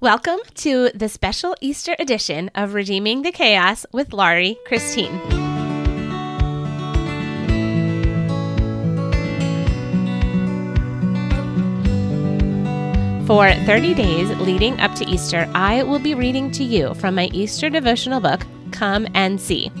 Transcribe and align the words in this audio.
Welcome 0.00 0.38
to 0.54 0.90
the 0.94 1.08
special 1.08 1.56
Easter 1.60 1.96
edition 1.98 2.52
of 2.54 2.74
Redeeming 2.74 3.22
the 3.22 3.32
Chaos 3.32 3.84
with 3.90 4.12
Laurie 4.12 4.56
Christine. 4.64 5.18
For 13.26 13.52
30 13.66 13.94
days 13.94 14.30
leading 14.38 14.78
up 14.78 14.94
to 14.94 15.04
Easter, 15.04 15.50
I 15.52 15.82
will 15.82 15.98
be 15.98 16.14
reading 16.14 16.52
to 16.52 16.62
you 16.62 16.94
from 16.94 17.16
my 17.16 17.28
Easter 17.32 17.68
devotional 17.68 18.20
book, 18.20 18.46
Come 18.70 19.08
and 19.14 19.40
See 19.40 19.72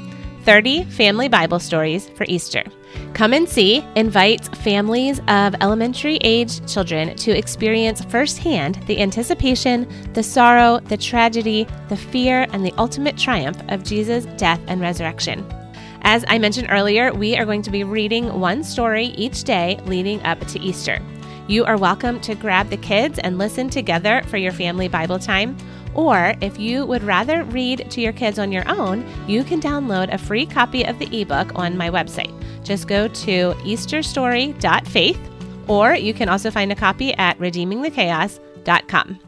30 0.42 0.82
Family 0.86 1.28
Bible 1.28 1.60
Stories 1.60 2.08
for 2.16 2.24
Easter. 2.26 2.64
Come 3.14 3.32
and 3.32 3.48
See 3.48 3.84
invites 3.96 4.48
families 4.48 5.20
of 5.28 5.54
elementary 5.60 6.16
age 6.22 6.64
children 6.72 7.16
to 7.16 7.36
experience 7.36 8.04
firsthand 8.04 8.76
the 8.86 9.00
anticipation, 9.00 9.88
the 10.12 10.22
sorrow, 10.22 10.78
the 10.80 10.96
tragedy, 10.96 11.66
the 11.88 11.96
fear, 11.96 12.46
and 12.52 12.64
the 12.64 12.74
ultimate 12.78 13.16
triumph 13.16 13.60
of 13.68 13.82
Jesus' 13.82 14.26
death 14.36 14.60
and 14.68 14.80
resurrection. 14.80 15.44
As 16.02 16.24
I 16.28 16.38
mentioned 16.38 16.68
earlier, 16.70 17.12
we 17.12 17.36
are 17.36 17.44
going 17.44 17.62
to 17.62 17.70
be 17.70 17.84
reading 17.84 18.40
one 18.40 18.62
story 18.62 19.06
each 19.06 19.44
day 19.44 19.80
leading 19.84 20.22
up 20.22 20.38
to 20.46 20.60
Easter. 20.60 21.00
You 21.48 21.64
are 21.64 21.76
welcome 21.76 22.20
to 22.20 22.34
grab 22.34 22.68
the 22.68 22.76
kids 22.76 23.18
and 23.18 23.38
listen 23.38 23.68
together 23.68 24.22
for 24.26 24.36
your 24.36 24.52
family 24.52 24.86
Bible 24.86 25.18
time 25.18 25.56
or 25.94 26.34
if 26.40 26.60
you 26.60 26.86
would 26.86 27.02
rather 27.02 27.42
read 27.44 27.90
to 27.90 28.00
your 28.00 28.12
kids 28.12 28.38
on 28.38 28.52
your 28.52 28.68
own, 28.68 29.04
you 29.26 29.42
can 29.42 29.60
download 29.60 30.12
a 30.12 30.18
free 30.18 30.46
copy 30.46 30.84
of 30.84 30.96
the 31.00 31.20
ebook 31.20 31.58
on 31.58 31.76
my 31.76 31.90
website. 31.90 32.37
Just 32.64 32.88
go 32.88 33.08
to 33.08 33.54
easterstory.faith, 33.64 35.20
or 35.68 35.94
you 35.94 36.14
can 36.14 36.28
also 36.28 36.50
find 36.50 36.72
a 36.72 36.76
copy 36.76 37.14
at 37.14 37.38
redeemingthechaos.com. 37.38 39.20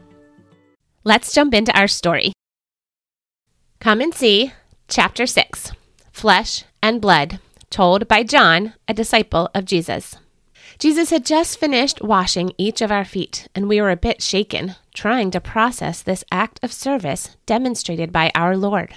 Let's 1.03 1.33
jump 1.33 1.53
into 1.53 1.77
our 1.77 1.87
story. 1.87 2.33
Come 3.79 4.01
and 4.01 4.13
see 4.13 4.53
Chapter 4.87 5.25
6 5.25 5.71
Flesh 6.11 6.65
and 6.83 7.01
Blood, 7.01 7.39
told 7.69 8.07
by 8.07 8.23
John, 8.23 8.73
a 8.87 8.93
disciple 8.93 9.49
of 9.55 9.65
Jesus. 9.65 10.15
Jesus 10.77 11.09
had 11.09 11.25
just 11.25 11.59
finished 11.59 12.01
washing 12.01 12.53
each 12.57 12.81
of 12.81 12.91
our 12.91 13.05
feet, 13.05 13.47
and 13.55 13.67
we 13.67 13.81
were 13.81 13.91
a 13.91 13.97
bit 13.97 14.21
shaken, 14.21 14.75
trying 14.93 15.31
to 15.31 15.39
process 15.39 16.01
this 16.01 16.23
act 16.31 16.59
of 16.63 16.73
service 16.73 17.37
demonstrated 17.45 18.11
by 18.11 18.31
our 18.35 18.57
Lord. 18.57 18.95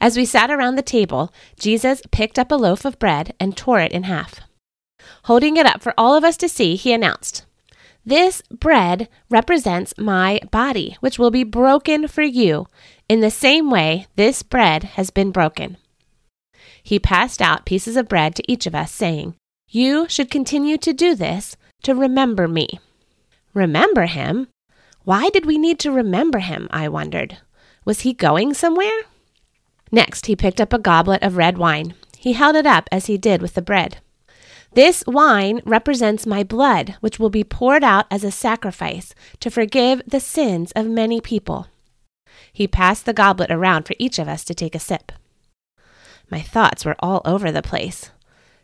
As 0.00 0.16
we 0.16 0.24
sat 0.24 0.50
around 0.50 0.76
the 0.76 0.82
table, 0.82 1.32
Jesus 1.58 2.02
picked 2.10 2.38
up 2.38 2.50
a 2.50 2.56
loaf 2.56 2.84
of 2.84 2.98
bread 2.98 3.34
and 3.38 3.56
tore 3.56 3.80
it 3.80 3.92
in 3.92 4.04
half. 4.04 4.40
Holding 5.24 5.56
it 5.56 5.66
up 5.66 5.82
for 5.82 5.94
all 5.96 6.14
of 6.14 6.24
us 6.24 6.36
to 6.38 6.48
see, 6.48 6.76
he 6.76 6.92
announced, 6.92 7.44
This 8.04 8.42
bread 8.50 9.08
represents 9.28 9.94
my 9.98 10.40
body, 10.50 10.96
which 11.00 11.18
will 11.18 11.30
be 11.30 11.44
broken 11.44 12.08
for 12.08 12.22
you. 12.22 12.66
In 13.08 13.20
the 13.20 13.30
same 13.30 13.70
way, 13.70 14.06
this 14.16 14.42
bread 14.42 14.84
has 14.84 15.10
been 15.10 15.30
broken. 15.30 15.76
He 16.82 16.98
passed 16.98 17.42
out 17.42 17.66
pieces 17.66 17.96
of 17.96 18.08
bread 18.08 18.34
to 18.36 18.50
each 18.50 18.66
of 18.66 18.74
us, 18.74 18.90
saying, 18.90 19.34
you 19.72 20.08
should 20.08 20.32
continue 20.32 20.78
to 20.78 20.92
do 20.92 21.14
this 21.14 21.56
to 21.84 21.94
remember 21.94 22.48
me. 22.48 22.80
Remember 23.54 24.06
him? 24.06 24.48
Why 25.04 25.28
did 25.28 25.46
we 25.46 25.58
need 25.58 25.78
to 25.80 25.92
remember 25.92 26.40
him? 26.40 26.66
I 26.72 26.88
wondered. 26.88 27.38
Was 27.84 28.00
he 28.00 28.12
going 28.12 28.52
somewhere? 28.52 29.02
Next, 29.92 30.26
he 30.26 30.36
picked 30.36 30.60
up 30.60 30.72
a 30.72 30.78
goblet 30.78 31.22
of 31.22 31.36
red 31.36 31.58
wine. 31.58 31.94
He 32.16 32.34
held 32.34 32.56
it 32.56 32.66
up 32.66 32.88
as 32.92 33.06
he 33.06 33.18
did 33.18 33.42
with 33.42 33.54
the 33.54 33.62
bread. 33.62 33.98
This 34.72 35.02
wine 35.06 35.62
represents 35.64 36.26
my 36.26 36.44
blood, 36.44 36.96
which 37.00 37.18
will 37.18 37.30
be 37.30 37.42
poured 37.42 37.82
out 37.82 38.06
as 38.10 38.22
a 38.22 38.30
sacrifice 38.30 39.14
to 39.40 39.50
forgive 39.50 40.02
the 40.06 40.20
sins 40.20 40.70
of 40.76 40.86
many 40.86 41.20
people. 41.20 41.66
He 42.52 42.68
passed 42.68 43.04
the 43.04 43.12
goblet 43.12 43.50
around 43.50 43.84
for 43.84 43.96
each 43.98 44.18
of 44.18 44.28
us 44.28 44.44
to 44.44 44.54
take 44.54 44.74
a 44.74 44.80
sip. 44.80 45.12
My 46.30 46.40
thoughts 46.40 46.84
were 46.84 46.96
all 47.00 47.20
over 47.24 47.50
the 47.50 47.62
place. 47.62 48.10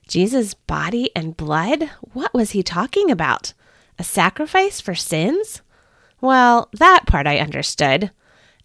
Jesus' 0.07 0.55
body 0.55 1.11
and 1.17 1.37
blood? 1.37 1.91
What 2.13 2.33
was 2.33 2.53
he 2.53 2.63
talking 2.63 3.11
about? 3.11 3.53
A 3.99 4.05
sacrifice 4.05 4.81
for 4.81 4.95
sins? 4.95 5.63
Well, 6.21 6.69
that 6.75 7.07
part 7.07 7.27
I 7.27 7.39
understood. 7.39 8.13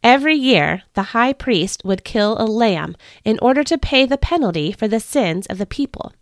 Every 0.03 0.35
year, 0.35 0.83
the 0.93 1.13
high 1.13 1.33
priest 1.33 1.83
would 1.85 2.03
kill 2.03 2.37
a 2.39 2.45
lamb 2.45 2.95
in 3.23 3.37
order 3.41 3.63
to 3.63 3.77
pay 3.77 4.05
the 4.05 4.17
penalty 4.17 4.71
for 4.71 4.87
the 4.87 4.99
sins 4.99 5.45
of 5.47 5.57
the 5.57 5.65
people. 5.65 6.13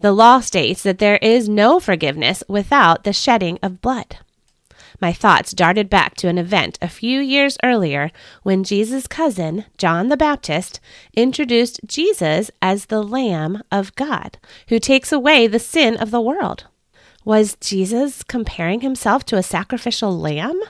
The 0.00 0.12
law 0.12 0.40
states 0.40 0.82
that 0.82 0.98
there 0.98 1.18
is 1.18 1.48
no 1.48 1.80
forgiveness 1.80 2.42
without 2.48 3.04
the 3.04 3.12
shedding 3.12 3.58
of 3.62 3.80
blood 3.80 4.18
my 5.02 5.12
thoughts 5.12 5.50
darted 5.50 5.90
back 5.90 6.14
to 6.14 6.28
an 6.28 6.38
event 6.38 6.78
a 6.80 6.88
few 6.88 7.20
years 7.20 7.58
earlier 7.64 8.12
when 8.44 8.62
Jesus' 8.62 9.08
cousin, 9.08 9.64
John 9.76 10.08
the 10.08 10.16
Baptist, 10.16 10.78
introduced 11.14 11.80
Jesus 11.84 12.52
as 12.62 12.86
the 12.86 13.02
Lamb 13.02 13.62
of 13.72 13.94
God, 13.96 14.38
who 14.68 14.78
takes 14.78 15.10
away 15.10 15.48
the 15.48 15.58
sin 15.58 15.96
of 15.96 16.12
the 16.12 16.20
world. 16.20 16.66
Was 17.24 17.56
Jesus 17.60 18.22
comparing 18.22 18.80
himself 18.80 19.24
to 19.26 19.36
a 19.36 19.42
sacrificial 19.42 20.16
lamb? 20.16 20.60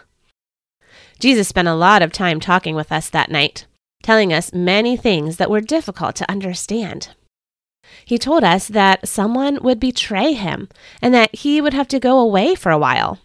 Jesus 1.19 1.49
spent 1.49 1.69
a 1.69 1.75
lot 1.75 2.03
of 2.03 2.13
time 2.13 2.41
talking 2.41 2.75
with 2.75 2.93
us 2.93 3.09
that 3.11 3.31
night, 3.31 3.67
telling 4.03 4.33
us 4.33 4.53
many 4.53 4.97
things 4.97 5.37
that 5.37 5.51
were 5.51 5.61
difficult 5.61 6.17
to 6.17 6.31
understand. 6.31 7.15
He 8.05 8.19
told 8.19 8.45
us 8.45 8.69
that 8.69 9.07
someone 9.07 9.63
would 9.63 9.79
betray 9.79 10.33
him 10.33 10.69
and 11.01 11.13
that 11.15 11.35
he 11.35 11.61
would 11.61 11.75
have 11.75 11.89
to 11.89 12.01
go 12.01 12.19
away 12.19 12.55
for 12.55 12.73
a 12.73 12.79
while. 12.79 13.19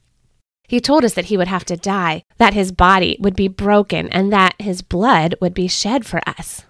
He 0.68 0.81
told 0.81 1.06
us 1.06 1.14
that 1.14 1.25
he 1.25 1.38
would 1.38 1.48
have 1.48 1.64
to 1.66 1.78
die, 1.78 2.24
that 2.38 2.53
his 2.53 2.72
body 2.72 3.18
would 3.20 3.36
be 3.36 3.48
broken, 3.48 4.09
and 4.09 4.34
that 4.34 4.56
his 4.59 4.81
blood 4.81 5.36
would 5.40 5.54
be 5.54 5.68
shed 5.68 6.06
for 6.06 6.19
us. 6.28 6.64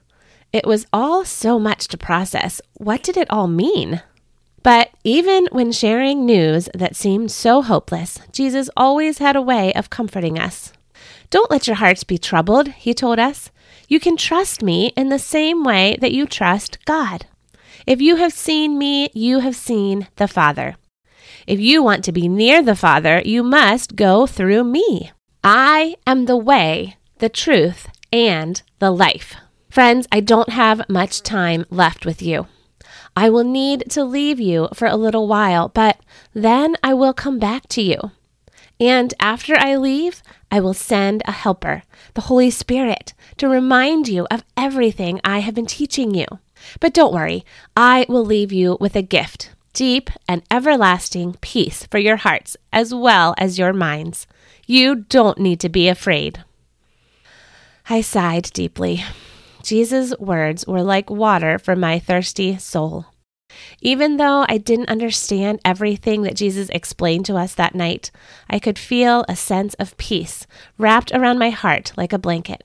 It 0.53 0.67
was 0.67 0.85
all 0.93 1.25
so 1.25 1.57
much 1.59 1.87
to 1.89 1.97
process. 1.97 2.61
What 2.75 3.01
did 3.01 3.17
it 3.17 3.29
all 3.29 3.47
mean? 3.47 4.03
But 4.61 4.91
even 5.03 5.47
when 5.51 5.71
sharing 5.71 6.25
news 6.25 6.69
that 6.75 6.95
seemed 6.95 7.31
so 7.31 7.61
hopeless, 7.61 8.19
Jesus 8.31 8.69
always 8.77 9.17
had 9.17 9.35
a 9.35 9.41
way 9.41 9.73
of 9.73 9.89
comforting 9.89 10.37
us. 10.37 10.73
Don't 11.29 11.51
let 11.51 11.67
your 11.67 11.75
hearts 11.77 12.03
be 12.03 12.17
troubled, 12.17 12.69
he 12.69 12.93
told 12.93 13.19
us. 13.19 13.51
You 13.87 13.99
can 13.99 14.17
trust 14.17 14.61
me 14.61 14.93
in 14.97 15.09
the 15.09 15.19
same 15.19 15.63
way 15.63 15.97
that 16.01 16.11
you 16.11 16.25
trust 16.25 16.83
God. 16.85 17.25
If 17.85 18.01
you 18.01 18.17
have 18.17 18.33
seen 18.33 18.77
me, 18.77 19.09
you 19.13 19.39
have 19.39 19.55
seen 19.55 20.07
the 20.17 20.27
Father. 20.27 20.75
If 21.45 21.59
you 21.59 21.81
want 21.81 22.03
to 22.03 22.11
be 22.11 22.27
near 22.27 22.61
the 22.61 22.75
Father, 22.75 23.21
you 23.23 23.43
must 23.43 23.95
go 23.95 24.27
through 24.27 24.65
me. 24.65 25.11
I 25.43 25.95
am 26.05 26.25
the 26.25 26.35
way, 26.35 26.97
the 27.19 27.29
truth, 27.29 27.87
and 28.11 28.61
the 28.79 28.91
life. 28.91 29.35
Friends, 29.69 30.07
I 30.11 30.19
don't 30.19 30.49
have 30.49 30.89
much 30.89 31.21
time 31.21 31.65
left 31.69 32.05
with 32.05 32.21
you. 32.21 32.47
I 33.15 33.29
will 33.29 33.43
need 33.43 33.89
to 33.91 34.03
leave 34.03 34.39
you 34.39 34.69
for 34.73 34.87
a 34.87 34.97
little 34.97 35.27
while, 35.27 35.69
but 35.69 35.99
then 36.33 36.75
I 36.83 36.93
will 36.93 37.13
come 37.13 37.39
back 37.39 37.67
to 37.69 37.81
you. 37.81 38.11
And 38.79 39.13
after 39.19 39.55
I 39.57 39.75
leave, 39.75 40.21
I 40.51 40.59
will 40.59 40.73
send 40.73 41.23
a 41.25 41.31
helper, 41.31 41.83
the 42.13 42.21
Holy 42.21 42.51
Spirit, 42.51 43.13
to 43.37 43.47
remind 43.47 44.07
you 44.07 44.27
of 44.29 44.43
everything 44.55 45.19
I 45.23 45.39
have 45.39 45.55
been 45.55 45.65
teaching 45.65 46.13
you. 46.13 46.25
But 46.79 46.93
don't 46.93 47.13
worry, 47.13 47.43
I 47.75 48.05
will 48.07 48.25
leave 48.25 48.51
you 48.51 48.77
with 48.79 48.95
a 48.95 49.01
gift 49.01 49.51
deep 49.73 50.09
and 50.27 50.41
everlasting 50.49 51.35
peace 51.39 51.85
for 51.91 51.99
your 51.99 52.15
hearts 52.15 52.57
as 52.73 52.95
well 52.95 53.35
as 53.37 53.59
your 53.59 53.73
minds. 53.73 54.25
You 54.65 54.95
don't 54.95 55.37
need 55.37 55.59
to 55.59 55.69
be 55.69 55.87
afraid. 55.87 56.43
I 57.87 58.01
sighed 58.01 58.49
deeply. 58.53 59.03
Jesus' 59.61 60.17
words 60.17 60.65
were 60.65 60.81
like 60.81 61.11
water 61.11 61.59
for 61.59 61.75
my 61.75 61.99
thirsty 61.99 62.57
soul. 62.57 63.05
Even 63.81 64.17
though 64.17 64.45
I 64.49 64.57
didn't 64.57 64.89
understand 64.89 65.59
everything 65.63 66.23
that 66.23 66.35
Jesus 66.35 66.69
explained 66.69 67.25
to 67.27 67.35
us 67.35 67.53
that 67.53 67.75
night, 67.75 68.09
I 68.49 68.59
could 68.59 68.79
feel 68.79 69.23
a 69.29 69.35
sense 69.35 69.75
of 69.75 69.95
peace 69.97 70.47
wrapped 70.77 71.11
around 71.11 71.37
my 71.37 71.51
heart 71.51 71.93
like 71.95 72.11
a 72.11 72.19
blanket. 72.19 72.61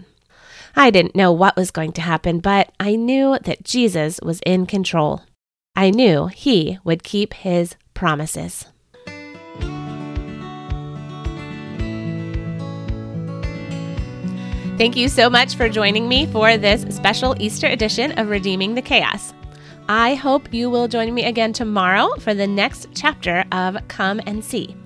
I 0.74 0.90
didn't 0.90 1.14
know 1.14 1.30
what 1.30 1.56
was 1.56 1.70
going 1.70 1.92
to 1.92 2.00
happen, 2.00 2.38
but 2.38 2.72
I 2.80 2.96
knew 2.96 3.38
that 3.44 3.62
Jesus 3.62 4.20
was 4.22 4.40
in 4.46 4.64
control. 4.64 5.22
I 5.76 5.90
knew 5.90 6.26
he 6.26 6.78
would 6.82 7.02
keep 7.02 7.34
his 7.34 7.76
promises. 7.92 8.66
Thank 14.78 14.96
you 14.96 15.08
so 15.08 15.28
much 15.28 15.54
for 15.54 15.68
joining 15.68 16.08
me 16.08 16.26
for 16.26 16.56
this 16.56 16.82
special 16.94 17.36
Easter 17.38 17.66
edition 17.66 18.18
of 18.18 18.30
Redeeming 18.30 18.74
the 18.74 18.82
Chaos. 18.82 19.34
I 19.88 20.14
hope 20.14 20.54
you 20.54 20.70
will 20.70 20.88
join 20.88 21.12
me 21.12 21.24
again 21.24 21.52
tomorrow 21.52 22.14
for 22.20 22.34
the 22.34 22.46
next 22.46 22.88
chapter 22.94 23.44
of 23.52 23.76
Come 23.88 24.20
and 24.26 24.44
See. 24.44 24.76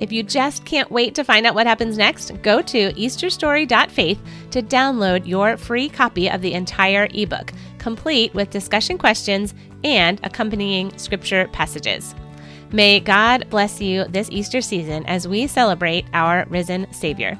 If 0.00 0.12
you 0.12 0.22
just 0.22 0.64
can't 0.64 0.90
wait 0.90 1.14
to 1.14 1.24
find 1.24 1.46
out 1.46 1.54
what 1.54 1.66
happens 1.66 1.96
next, 1.96 2.42
go 2.42 2.60
to 2.62 2.92
easterstory.faith 2.92 4.18
to 4.50 4.62
download 4.62 5.26
your 5.26 5.56
free 5.56 5.88
copy 5.88 6.28
of 6.30 6.42
the 6.42 6.52
entire 6.52 7.08
ebook, 7.14 7.52
complete 7.78 8.34
with 8.34 8.50
discussion 8.50 8.98
questions 8.98 9.54
and 9.84 10.20
accompanying 10.22 10.96
scripture 10.98 11.48
passages. 11.52 12.14
May 12.72 13.00
God 13.00 13.48
bless 13.48 13.80
you 13.80 14.04
this 14.04 14.28
Easter 14.30 14.60
season 14.60 15.06
as 15.06 15.28
we 15.28 15.46
celebrate 15.46 16.06
our 16.12 16.46
risen 16.48 16.92
Savior. 16.92 17.38